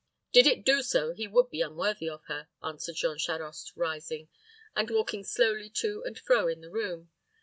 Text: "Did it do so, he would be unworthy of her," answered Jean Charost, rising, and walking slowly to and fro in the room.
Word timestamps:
"Did 0.31 0.47
it 0.47 0.65
do 0.65 0.81
so, 0.81 1.11
he 1.13 1.27
would 1.27 1.51
be 1.51 1.61
unworthy 1.61 2.09
of 2.09 2.23
her," 2.23 2.47
answered 2.63 2.95
Jean 2.95 3.19
Charost, 3.19 3.71
rising, 3.75 4.29
and 4.75 4.89
walking 4.89 5.23
slowly 5.23 5.69
to 5.75 6.01
and 6.05 6.17
fro 6.17 6.47
in 6.47 6.61
the 6.61 6.71
room. 6.71 7.11